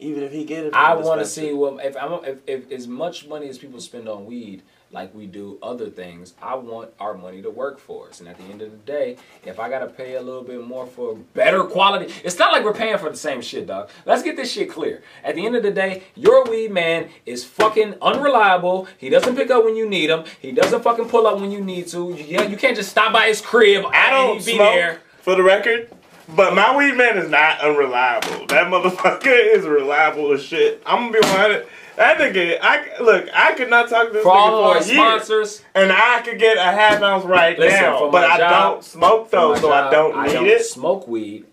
[0.00, 0.74] even if he get it.
[0.74, 4.08] I want to see what if I'm if, if as much money as people spend
[4.08, 6.34] on weed like we do other things.
[6.40, 8.20] I want our money to work for us.
[8.20, 10.86] And at the end of the day, if I gotta pay a little bit more
[10.86, 13.90] for better quality, it's not like we're paying for the same shit, dog.
[14.04, 15.02] Let's get this shit clear.
[15.24, 18.86] At the end of the day, your weed man is fucking unreliable.
[18.96, 20.24] He doesn't pick up when you need him.
[20.40, 22.14] He doesn't fucking pull up when you need to.
[22.14, 23.84] Yeah, you can't just stop by his crib.
[23.92, 25.00] I don't be smoke, there.
[25.20, 25.90] for the record,
[26.34, 28.46] but my weed man is not unreliable.
[28.46, 30.82] That motherfucker is reliable as shit.
[30.86, 31.66] I'm gonna be 100.
[31.96, 34.86] That nigga, I look, I could not talk to this For all nigga for a
[34.86, 38.72] year, sponsors, and I could get a half ounce right Listen, now, but I job-
[38.74, 40.64] don't smoke though, so I don't I need don't it.
[40.64, 41.46] smoke weed.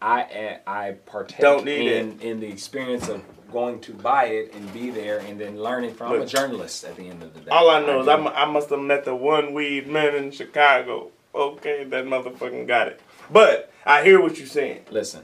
[0.00, 4.72] I I partake Don't need in in the experience of going to buy it and
[4.72, 6.12] be there and then learning from.
[6.12, 7.50] I'm a journalist at the end of the day.
[7.50, 8.08] All I know is.
[8.08, 11.10] I'm, I must have met the one weed man in Chicago.
[11.34, 13.00] Okay, that motherfucking got it.
[13.30, 14.80] But I hear what you're saying.
[14.90, 15.22] listen.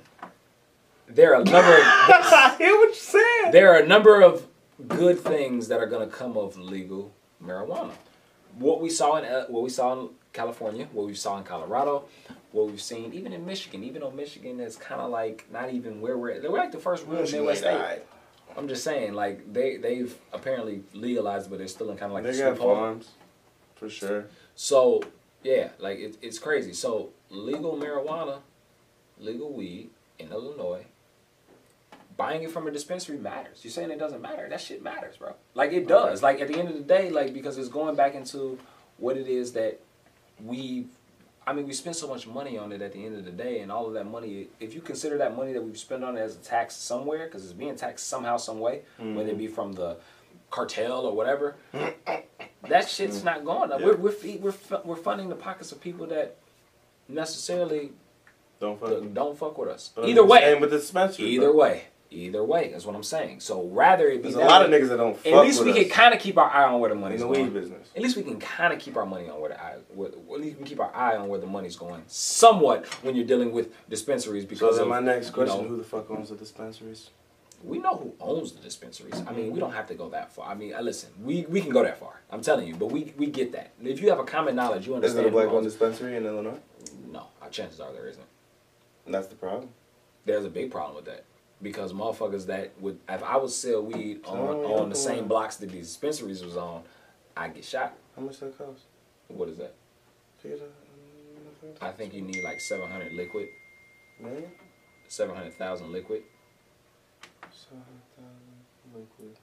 [1.08, 1.58] There are a number.
[1.72, 3.52] Of, I hear what you're saying.
[3.52, 4.46] there are a number of
[4.86, 7.12] good things that are going to come of legal
[7.42, 7.92] marijuana.
[8.58, 12.04] What we saw in uh, what we saw in California, what we saw in Colorado,
[12.52, 16.00] what we've seen even in Michigan, even though Michigan is kind of like not even
[16.00, 16.42] where we're at.
[16.42, 18.02] We're like the first real Michigan Midwest state.
[18.56, 22.24] I'm just saying, like they they've apparently legalized, but they're still in kind of like
[22.24, 23.10] They the got farms,
[23.76, 24.26] for sure.
[24.56, 25.02] So
[25.42, 26.72] yeah, like it, it's crazy.
[26.72, 28.38] So legal marijuana,
[29.18, 30.84] legal weed in Illinois,
[32.18, 33.60] buying it from a dispensary matters.
[33.62, 34.46] You're saying it doesn't matter?
[34.50, 35.34] That shit matters, bro.
[35.54, 36.22] Like it does.
[36.22, 38.58] Like at the end of the day, like because it's going back into
[38.98, 39.80] what it is that
[40.44, 40.86] we.
[41.46, 43.60] I mean, we spend so much money on it at the end of the day,
[43.60, 44.48] and all of that money.
[44.60, 47.42] If you consider that money that we've spent on it as a tax somewhere, because
[47.42, 49.54] it's being taxed somehow, some way, whether it be mm-hmm.
[49.54, 49.96] from the
[50.50, 51.56] cartel or whatever,
[52.68, 53.70] that shit's not going.
[53.82, 54.54] We're we're we're
[54.84, 56.36] we're funding the pockets of people that
[57.08, 57.92] necessarily
[58.60, 59.14] Don't fuck.
[59.14, 59.90] don't fuck with us.
[59.94, 61.28] But Either way, saying with the dispensary.
[61.28, 62.70] either way, either way.
[62.72, 63.40] That's what I'm saying.
[63.40, 65.70] So rather it be There's a lot of niggas that don't fuck At least we
[65.72, 67.50] us can kind of keep our eye on where the in money's the going.
[67.50, 67.88] business.
[67.94, 70.40] At least we can kind of keep our money on where the eye, where, at
[70.40, 72.02] least we can keep our eye on where the money's going.
[72.06, 74.70] Somewhat when you're dealing with dispensaries because.
[74.70, 77.10] So then of, my next you question: know, Who the fuck owns the dispensaries?
[77.62, 79.20] we know who owns the dispensaries.
[79.26, 80.48] I mean, we don't have to go that far.
[80.48, 82.20] I mean, uh, listen, we, we can go that far.
[82.30, 83.72] I'm telling you, but we we get that.
[83.82, 85.26] If you have a common knowledge, you understand.
[85.26, 86.58] Is there a black owned dispensary in Illinois?
[87.10, 88.26] No, our chances are there isn't.
[89.06, 89.70] And that's the problem.
[90.24, 91.24] There's a big problem with that
[91.62, 95.22] because motherfuckers that would if I would sell weed on Oh, on the come same
[95.24, 95.28] on.
[95.28, 96.82] blocks that these dispensaries was on,
[97.36, 97.94] I get shot.
[98.16, 98.82] How much that cost?
[99.28, 99.74] What is that?
[101.80, 103.48] I think you need like 700 liquid,
[104.20, 104.44] Man,
[105.08, 106.22] 700,000 liquid.
[107.52, 109.36] Seven hundred thousand liquid.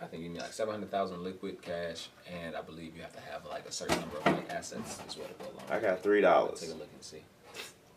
[0.00, 3.44] I think you need like 700,000 liquid cash, and I believe you have to have
[3.46, 5.64] like a certain number of like assets as well to go along.
[5.70, 6.60] I got three dollars.
[6.60, 7.22] Take a look and see.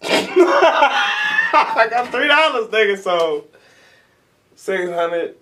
[0.03, 2.97] I got three dollars, nigga.
[2.97, 3.45] So
[4.55, 5.35] six hundred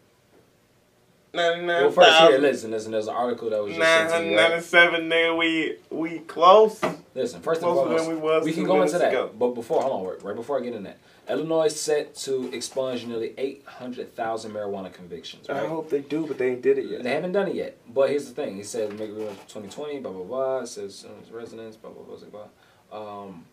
[1.33, 2.91] ninety Well, nine first, here, listen, listen.
[2.91, 4.37] There's an article that was just nine sent to hundred you.
[4.79, 5.01] right?
[5.03, 6.81] Nigga, we we close.
[7.15, 9.09] Listen, first Closer than foremost, we was we can go into that.
[9.09, 9.31] ago.
[9.37, 10.97] But before, hold on, right, right before I get in that,
[11.29, 15.47] Illinois is set to expunge nearly 800,000 marijuana convictions.
[15.47, 17.03] I hope they do, but they ain't did it yet.
[17.03, 17.77] They haven't done it yet.
[17.93, 18.55] But here's the thing.
[18.55, 19.15] He says make it
[19.47, 20.59] 2020, blah, blah, blah.
[20.61, 22.47] It says uh, residents, blah, blah, blah, blah,
[22.91, 23.23] blah.
[23.23, 23.45] Um,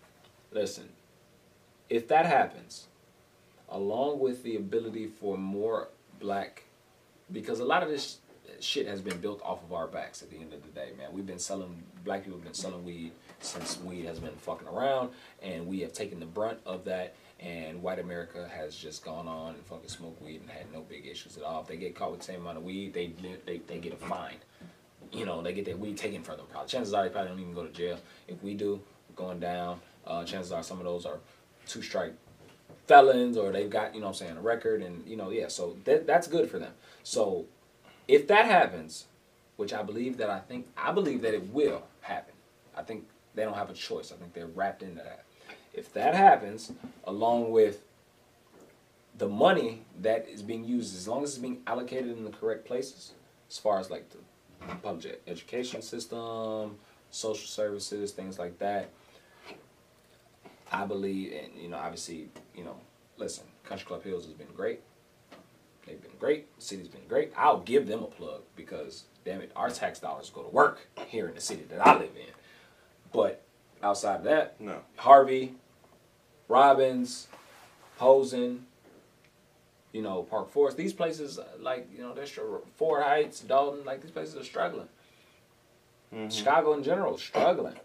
[0.53, 0.89] listen,
[1.91, 2.87] if that happens,
[3.71, 6.65] along with the ability for more black,
[7.33, 8.19] because a lot of this
[8.59, 11.09] shit has been built off of our backs at the end of the day, man.
[11.13, 15.11] We've been selling, black people have been selling weed since weed has been fucking around,
[15.43, 17.15] and we have taken the brunt of that.
[17.39, 21.07] And white America has just gone on and fucking smoked weed and had no big
[21.07, 21.63] issues at all.
[21.63, 23.15] If they get caught with the same amount of weed, they
[23.47, 24.37] they, they get a fine.
[25.11, 26.47] You know, they get their weed taken from them.
[26.51, 27.99] Probably chances are they probably don't even go to jail.
[28.29, 28.83] If we do,
[29.17, 29.81] going down.
[30.07, 31.19] Uh, chances are some of those are
[31.67, 32.13] two strike
[32.87, 35.77] felons or they've got you know I'm saying a record and you know yeah so
[35.85, 36.73] that, that's good for them.
[37.03, 37.47] So
[38.09, 39.07] if that happens
[39.57, 42.35] which I believe that I think I believe that it will happen.
[42.77, 44.11] I think they don't have a choice.
[44.11, 45.25] I think they're wrapped into that.
[45.75, 46.73] If that happens
[47.05, 47.83] along with
[49.19, 52.65] the money that is being used as long as it's being allocated in the correct
[52.65, 53.13] places
[53.51, 54.17] as far as like the
[54.77, 56.77] public education system
[57.11, 58.89] social services things like that
[60.73, 62.77] I believe, and you know, obviously, you know,
[63.17, 64.81] listen, Country Club Hills has been great.
[65.87, 66.55] They've been great.
[66.57, 67.33] The city's been great.
[67.37, 71.27] I'll give them a plug because, damn it, our tax dollars go to work here
[71.29, 72.33] in the city that I live in.
[73.13, 73.43] But
[73.83, 74.79] outside of that, No.
[74.97, 75.55] Harvey,
[76.49, 77.27] Robbins,
[77.99, 78.67] Posen,
[79.93, 82.27] you know, Park Forest, these places, uh, like, you know, they're
[82.77, 84.89] Ford Heights, Dolton, like, these places are struggling.
[86.13, 86.33] Mhm.
[86.33, 87.79] Chicago in general is struggling.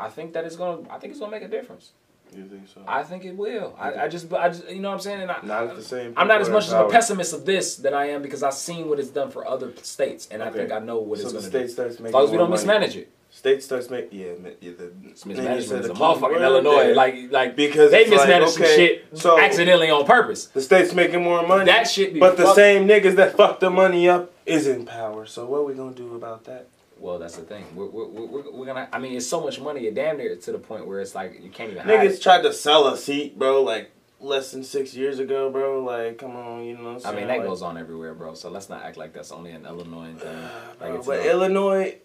[0.00, 0.82] I think that it's gonna.
[0.90, 1.92] I think it's gonna make a difference.
[2.36, 2.82] You think so?
[2.86, 3.74] I think it will.
[3.80, 5.22] I, I just, I just, you know what I'm saying.
[5.22, 6.12] And I, Not at the same.
[6.14, 8.86] I'm not as much as a pessimist of this that I am because I've seen
[8.90, 11.38] what it's done for other states, and I think I know what so it's the
[11.38, 11.68] gonna state do.
[11.72, 12.60] starts making As long as we don't money.
[12.60, 13.10] mismanage it.
[13.30, 16.76] State starts making yeah, yeah the It's mismanagement is a motherfucker in Illinois.
[16.84, 16.94] there.
[16.94, 20.46] Like, like Because they like, mismanaged some okay, shit so- accidentally on purpose.
[20.46, 21.64] the state's making more money.
[21.66, 25.24] That shit be But the same niggas that fucked the money up is in power.
[25.26, 26.68] So what are we gonna do about that?
[27.00, 27.64] Well, that's the thing.
[27.74, 28.88] We're, we're, we're, we're gonna.
[28.92, 29.86] I mean, it's so much money.
[29.86, 31.86] It damn near to the point where it's like you can't even.
[31.86, 32.22] Niggas it.
[32.22, 35.82] tried to sell a seat, bro, like less than six years ago, bro.
[35.82, 36.94] Like, come on, you know.
[36.94, 38.34] What I mean, that Like, goes on everywhere, bro.
[38.34, 40.36] So let's not act like that's only an Illinois thing.
[40.80, 41.26] Like bro, it's but not.
[41.26, 41.96] Illinois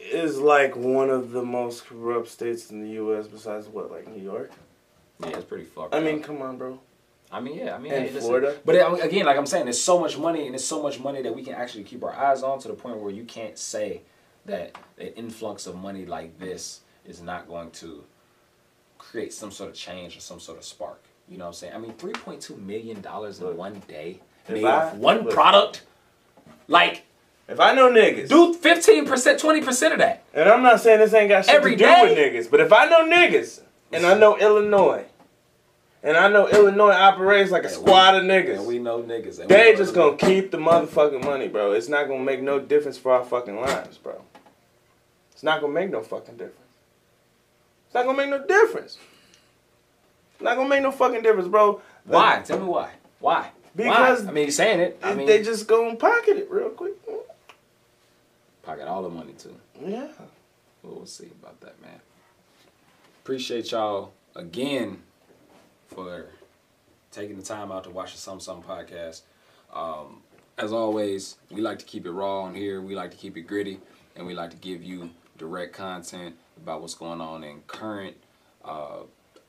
[0.00, 3.26] is like one of the most corrupt states in the U.S.
[3.26, 4.52] Besides what, like New York?
[5.20, 5.94] yeah, it's pretty fucked.
[5.94, 6.24] I mean, up.
[6.24, 6.80] come on, bro.
[7.32, 8.20] I mean, yeah, I mean, And hey.
[8.20, 8.56] Florida?
[8.64, 11.22] But uh, again, like I'm saying, there's so much money, and there's so much money
[11.22, 14.02] that we can actually keep our eyes on to the point where you can't say
[14.46, 18.04] that an influx of money like this is not going to
[18.98, 21.02] create some sort of change or some sort of spark.
[21.28, 21.72] You know what I'm saying?
[21.74, 25.32] I mean, 3.2 million dollars in one day made I- off one look.
[25.34, 25.82] product.
[26.68, 27.04] Like,
[27.48, 30.24] If I know niggas, do 15%, 20% of that.
[30.32, 32.02] and I'm not saying this ain't got shit Every to do day?
[32.02, 33.60] with niggas, but if I know niggas
[33.92, 35.04] and I know Illinois,
[36.02, 39.46] and I know Illinois operates like a squad of niggas, And we know niggas.
[39.46, 41.72] they just gonna keep the motherfucking money, bro.
[41.72, 44.22] It's not gonna make no difference for our fucking lives, bro.
[45.34, 46.58] It's not gonna make no fucking difference.
[47.86, 48.98] It's not gonna make no difference.
[50.34, 51.80] It's not gonna make no fucking difference, bro.
[52.04, 52.42] Why?
[52.44, 52.92] Tell me why.
[53.20, 53.50] Why?
[53.76, 54.30] Because- Why?
[54.30, 54.98] I mean, you're saying it.
[55.02, 56.94] I mean, they just gonna pocket it real quick.
[58.62, 59.54] pocket all the money too.
[59.80, 60.08] Yeah.
[60.82, 62.00] Well, we'll see about that, man.
[63.22, 65.02] Appreciate y'all again
[65.88, 66.26] for
[67.10, 69.22] taking the time out to watch the Some Some podcast.
[69.72, 70.22] Um,
[70.56, 72.80] as always, we like to keep it raw on here.
[72.80, 73.80] We like to keep it gritty,
[74.16, 78.16] and we like to give you direct content about what's going on in current
[78.64, 79.00] uh,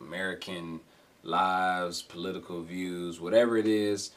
[0.02, 0.80] American
[1.24, 4.12] lives, political views, whatever it is.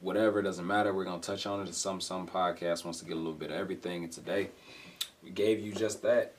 [0.00, 1.72] Whatever it doesn't matter, we're gonna touch on it.
[1.72, 4.48] Some Some podcast wants to get a little bit of everything, and today
[5.22, 6.34] we gave you just that.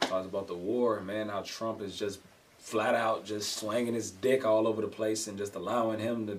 [0.00, 1.30] Talked about the war, man.
[1.30, 2.20] How Trump is just
[2.58, 6.38] flat out just swinging his dick all over the place and just allowing him to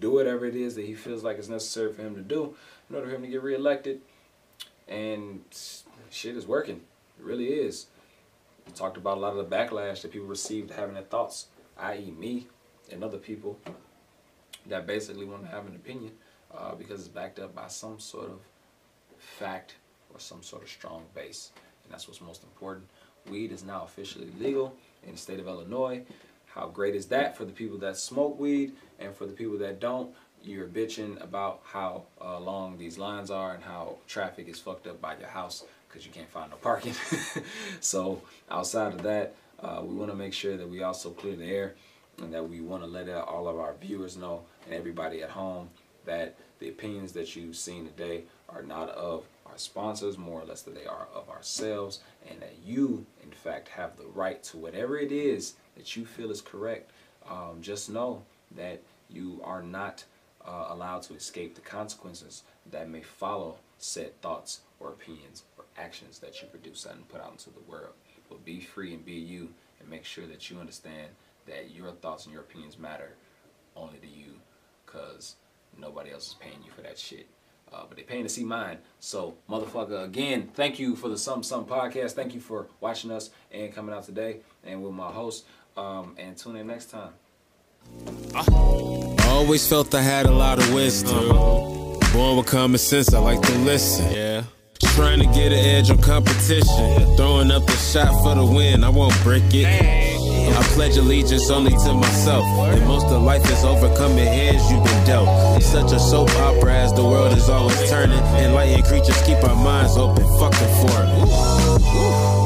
[0.00, 2.56] do whatever it is that he feels like is necessary for him to do
[2.90, 4.00] in order for him to get reelected.
[4.88, 5.44] And
[6.10, 6.80] shit is working.
[7.18, 7.86] It really is.
[8.66, 11.46] We talked about a lot of the backlash that people received having their thoughts,
[11.78, 12.46] i.e., me
[12.90, 13.58] and other people
[14.66, 16.12] that basically want to have an opinion
[16.56, 18.40] uh, because it's backed up by some sort of
[19.18, 19.76] fact
[20.12, 21.50] or some sort of strong base.
[21.84, 22.86] And that's what's most important.
[23.28, 26.02] Weed is now officially legal in the state of Illinois.
[26.46, 29.80] How great is that for the people that smoke weed and for the people that
[29.80, 30.10] don't?
[30.44, 35.00] You're bitching about how uh, long these lines are and how traffic is fucked up
[35.00, 36.94] by your house because you can't find no parking.
[37.80, 41.44] so outside of that, uh, we want to make sure that we also clear the
[41.44, 41.74] air
[42.18, 45.68] and that we want to let all of our viewers know and everybody at home
[46.04, 50.62] that the opinions that you've seen today are not of our sponsors, more or less
[50.62, 54.98] that they are of ourselves, and that you, in fact, have the right to whatever
[54.98, 56.90] it is that you feel is correct.
[57.28, 58.22] Um, just know
[58.56, 60.04] that you are not
[60.46, 65.42] uh, allowed to escape the consequences that may follow said thoughts or opinions
[65.76, 67.92] actions that you produce and put out into the world.
[68.28, 69.48] But be free and be you,
[69.80, 71.08] and make sure that you understand
[71.46, 73.14] that your thoughts and your opinions matter
[73.76, 74.34] only to you,
[74.86, 75.36] because
[75.78, 77.26] nobody else is paying you for that shit.
[77.72, 78.78] Uh, but they paying to see mine.
[79.00, 82.12] So, motherfucker, again, thank you for the Some Some podcast.
[82.12, 85.46] Thank you for watching us and coming out today and with my host.
[85.74, 87.12] Um, and tune in next time.
[88.34, 91.30] I always felt I had a lot of wisdom.
[92.12, 94.12] Born with common sense, I like to listen.
[94.12, 94.44] Yeah.
[94.94, 97.16] Trying to get an edge on competition.
[97.16, 99.64] Throwing up a shot for the win, I won't break it.
[99.64, 102.44] I pledge allegiance only to myself.
[102.68, 105.28] And most of life is overcoming hands you've been dealt.
[105.56, 108.18] It's such a soap opera as the world is always turning.
[108.36, 112.41] Enlightened creatures keep our minds open, fucking for it.